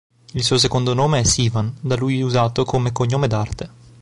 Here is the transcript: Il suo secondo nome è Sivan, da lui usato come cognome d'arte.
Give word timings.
Il 0.33 0.43
suo 0.43 0.57
secondo 0.57 0.95
nome 0.95 1.19
è 1.19 1.23
Sivan, 1.23 1.75
da 1.79 1.95
lui 1.95 2.23
usato 2.23 2.65
come 2.65 2.91
cognome 2.91 3.27
d'arte. 3.27 3.69